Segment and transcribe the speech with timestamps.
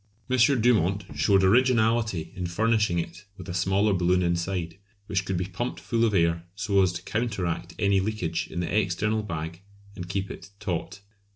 [0.31, 0.39] M.
[0.61, 5.79] Dumont showed originality in furnishing it with a smaller balloon inside, which could be pumped
[5.79, 9.61] full of air so as to counteract any leakage in the external bag
[9.95, 11.01] and keep it taut.